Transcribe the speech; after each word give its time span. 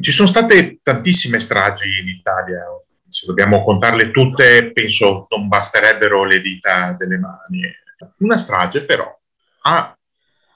Ci 0.00 0.12
sono 0.12 0.28
state 0.28 0.80
tantissime 0.82 1.40
stragi 1.40 2.00
in 2.00 2.08
Italia, 2.08 2.62
se 3.06 3.26
dobbiamo 3.26 3.62
contarle 3.62 4.10
tutte, 4.10 4.72
penso 4.72 5.26
non 5.30 5.48
basterebbero 5.48 6.24
le 6.24 6.40
dita 6.40 6.94
delle 6.98 7.18
mani. 7.18 7.62
Una 8.18 8.38
strage 8.38 8.84
però 8.84 9.06
ha 9.62 9.96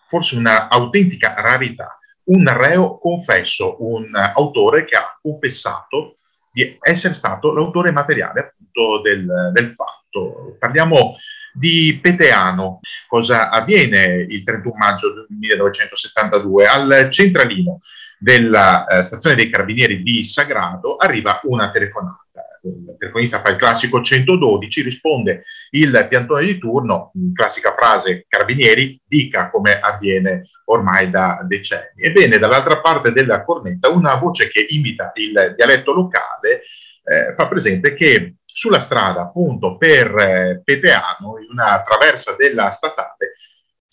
forse 0.08 0.36
un'autentica 0.36 1.34
rarità, 1.38 1.98
un 2.24 2.44
reo 2.56 2.98
confesso, 2.98 3.76
un 3.84 4.14
autore 4.14 4.84
che 4.84 4.96
ha 4.96 5.18
confessato 5.20 6.16
di 6.50 6.76
essere 6.80 7.14
stato 7.14 7.52
l'autore 7.52 7.92
materiale 7.92 8.40
appunto 8.40 9.00
del, 9.02 9.50
del 9.52 9.70
fatto. 9.70 10.56
Parliamo 10.58 11.16
di 11.52 11.98
Peteano. 12.00 12.80
Cosa 13.06 13.50
avviene 13.50 14.26
il 14.28 14.42
31 14.42 14.74
maggio 14.76 15.26
1972? 15.28 16.66
Al 16.66 17.08
centralino 17.10 17.80
della 18.18 18.86
eh, 18.86 19.04
stazione 19.04 19.36
dei 19.36 19.50
carabinieri 19.50 20.02
di 20.02 20.24
Sagrado 20.24 20.96
arriva 20.96 21.40
una 21.44 21.70
telefonata. 21.70 22.22
Il 22.62 22.96
telefonista 22.98 23.40
fa 23.40 23.50
il 23.50 23.56
classico 23.56 24.02
112, 24.02 24.82
risponde 24.82 25.44
il 25.70 26.06
piantone 26.08 26.44
di 26.44 26.58
turno, 26.58 27.12
classica 27.32 27.72
frase 27.72 28.26
carabinieri, 28.28 29.00
dica 29.06 29.48
come 29.50 29.78
avviene 29.78 30.42
ormai 30.64 31.08
da 31.08 31.44
decenni. 31.46 32.02
Ebbene, 32.02 32.38
dall'altra 32.38 32.80
parte 32.80 33.12
della 33.12 33.44
cornetta 33.44 33.90
una 33.90 34.16
voce 34.16 34.50
che 34.50 34.66
imita 34.70 35.12
il 35.14 35.54
dialetto 35.56 35.92
locale 35.92 36.62
eh, 37.04 37.34
fa 37.36 37.46
presente 37.46 37.94
che 37.94 38.34
sulla 38.44 38.80
strada 38.80 39.22
appunto 39.22 39.76
per 39.76 40.14
eh, 40.18 40.62
Peteano, 40.64 41.38
in 41.38 41.50
una 41.50 41.80
traversa 41.82 42.34
della 42.36 42.70
statale, 42.70 43.17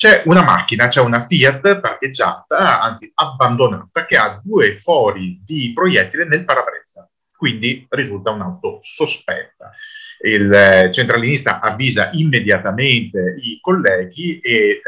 c'è 0.05 0.21
una 0.25 0.43
macchina, 0.43 0.87
c'è 0.87 1.01
una 1.01 1.25
Fiat 1.25 1.79
parcheggiata, 1.79 2.79
anzi 2.79 3.11
abbandonata, 3.15 4.05
che 4.05 4.15
ha 4.15 4.39
due 4.43 4.75
fori 4.77 5.41
di 5.43 5.71
proiettile 5.73 6.25
nel 6.25 6.45
parabrezza. 6.45 7.09
Quindi 7.35 7.87
risulta 7.89 8.29
un'auto 8.29 8.77
sospetta. 8.81 9.71
Il 10.21 10.53
eh, 10.53 10.91
centralinista 10.91 11.59
avvisa 11.59 12.11
immediatamente 12.13 13.35
i 13.39 13.57
colleghi 13.59 14.39
e 14.41 14.53
eh, 14.53 14.81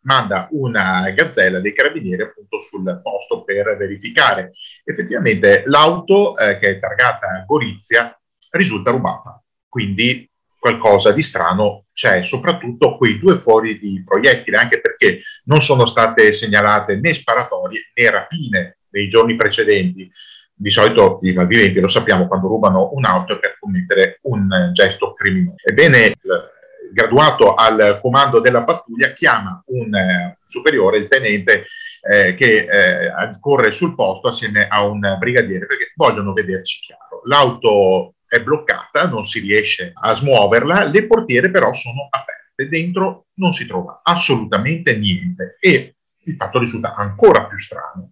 manda 0.00 0.48
una 0.50 1.10
gazzella 1.10 1.60
dei 1.60 1.72
carabinieri 1.72 2.22
appunto 2.22 2.60
sul 2.60 3.00
posto 3.04 3.44
per 3.44 3.76
verificare. 3.76 4.50
Effettivamente 4.82 5.62
l'auto 5.66 6.36
eh, 6.36 6.58
che 6.58 6.70
è 6.70 6.78
targata 6.80 7.44
Gorizia 7.46 8.18
risulta 8.50 8.90
rubata. 8.90 9.40
Quindi 9.68 10.28
qualcosa 10.66 11.12
di 11.12 11.22
strano 11.22 11.84
c'è, 11.92 12.22
soprattutto 12.22 12.96
quei 12.96 13.20
due 13.20 13.36
fuori 13.36 13.78
di 13.78 14.02
proiettile, 14.04 14.56
anche 14.56 14.80
perché 14.80 15.22
non 15.44 15.62
sono 15.62 15.86
state 15.86 16.32
segnalate 16.32 16.96
né 16.96 17.14
sparatorie 17.14 17.92
né 17.94 18.10
rapine 18.10 18.78
nei 18.90 19.08
giorni 19.08 19.36
precedenti. 19.36 20.10
Di 20.58 20.70
solito 20.70 21.20
i 21.22 21.32
malviventi 21.32 21.78
lo 21.78 21.86
sappiamo 21.86 22.26
quando 22.26 22.48
rubano 22.48 22.90
un'auto 22.94 23.38
per 23.38 23.58
commettere 23.60 24.18
un 24.22 24.70
gesto 24.72 25.12
criminoso. 25.12 25.56
Ebbene, 25.62 26.06
il 26.06 26.50
graduato 26.92 27.54
al 27.54 28.00
comando 28.02 28.40
della 28.40 28.64
pattuglia 28.64 29.12
chiama 29.12 29.62
un 29.66 29.94
eh, 29.94 30.38
superiore, 30.46 30.98
il 30.98 31.08
tenente, 31.08 31.66
eh, 32.00 32.34
che 32.34 32.66
eh, 32.68 33.10
corre 33.38 33.70
sul 33.70 33.94
posto 33.94 34.28
assieme 34.28 34.66
a 34.66 34.84
un 34.84 35.16
brigadiere 35.18 35.66
perché 35.66 35.92
vogliono 35.94 36.32
vederci 36.32 36.80
chiaro. 36.80 37.20
L'auto 37.24 38.15
è 38.36 38.42
bloccata, 38.42 39.08
non 39.08 39.26
si 39.26 39.40
riesce 39.40 39.92
a 39.94 40.14
smuoverla, 40.14 40.84
le 40.84 41.06
portiere 41.06 41.50
però 41.50 41.72
sono 41.72 42.08
aperte, 42.10 42.68
dentro 42.68 43.26
non 43.34 43.52
si 43.52 43.66
trova 43.66 44.00
assolutamente 44.02 44.96
niente 44.96 45.56
e 45.60 45.94
il 46.24 46.34
fatto 46.36 46.58
risulta 46.58 46.94
ancora 46.94 47.46
più 47.46 47.58
strano. 47.58 48.10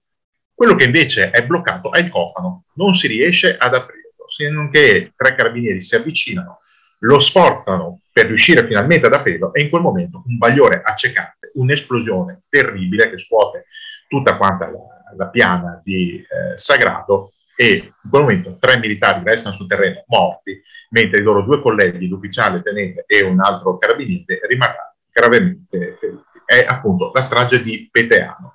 Quello 0.55 0.75
che 0.77 0.85
invece 0.85 1.31
è 1.31 1.45
bloccato 1.45 1.93
è 1.93 2.01
il 2.01 2.11
cofano, 2.11 2.65
non 2.75 2.95
si 2.95 3.09
riesce 3.09 3.57
ad 3.57 3.75
aprirlo, 3.75 4.29
se 4.29 4.49
non 4.51 4.71
che 4.71 5.13
tre 5.17 5.35
carabinieri 5.35 5.81
si 5.81 5.97
avvicinano, 5.97 6.61
lo 7.01 7.19
sforzano 7.19 8.01
per 8.13 8.27
riuscire 8.27 8.65
finalmente 8.65 9.07
ad 9.07 9.13
aprirlo 9.13 9.53
e 9.53 9.63
in 9.63 9.69
quel 9.69 9.83
momento 9.83 10.23
un 10.27 10.39
bagliore 10.39 10.81
accecante, 10.83 11.51
un'esplosione 11.55 12.45
terribile 12.49 13.11
che 13.11 13.19
scuote 13.19 13.67
tutta 14.09 14.37
quanta 14.37 14.71
la, 14.71 14.79
la 15.17 15.27
piana 15.27 15.81
di 15.83 16.17
eh, 16.19 16.57
Sagrado 16.57 17.33
e 17.57 17.93
in 18.03 18.11
quel 18.11 18.23
momento 18.23 18.57
tre 18.59 18.79
militari 18.79 19.23
restano 19.25 19.55
sul 19.55 19.67
terreno 19.67 20.05
morti, 20.07 20.61
mentre 20.91 21.21
i 21.21 21.23
loro 21.23 21.43
due 21.43 21.61
colleghi, 21.61 22.09
l'ufficiale 22.09 22.63
tenente 22.63 23.05
e 23.07 23.23
un 23.23 23.41
altro 23.41 23.79
carabiniere, 23.79 24.41
rimarranno 24.49 24.95
gravemente 25.11 25.97
feriti. 25.99 26.23
È 26.45 26.65
appunto 26.67 27.11
la 27.15 27.23
strage 27.23 27.61
di 27.63 27.89
Peteano. 27.91 28.54